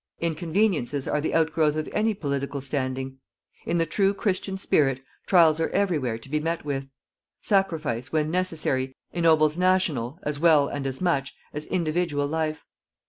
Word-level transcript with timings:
Inconveniences 0.19 1.07
are 1.07 1.21
the 1.21 1.35
outgrowth 1.35 1.75
of 1.75 1.87
any 1.91 2.15
political 2.15 2.59
standing. 2.59 3.19
In 3.67 3.77
the 3.77 3.85
true 3.85 4.15
Christian 4.15 4.57
spirit, 4.57 4.99
trials 5.27 5.59
are 5.59 5.69
everywhere 5.69 6.17
to 6.17 6.27
be 6.27 6.39
met 6.39 6.65
with. 6.65 6.87
Sacrifice, 7.43 8.11
when 8.11 8.31
necessary, 8.31 8.95
ennobles 9.13 9.59
national 9.59 10.17
as 10.23 10.39
well, 10.39 10.67
and 10.67 10.87
as 10.87 11.01
much, 11.01 11.35
as 11.53 11.67
individual 11.67 12.25
life. 12.25 12.65